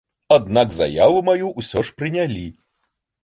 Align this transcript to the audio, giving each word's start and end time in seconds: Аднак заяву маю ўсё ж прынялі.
Аднак 0.35 0.71
заяву 0.77 1.19
маю 1.27 1.51
ўсё 1.61 1.79
ж 1.89 1.95
прынялі. 1.99 2.47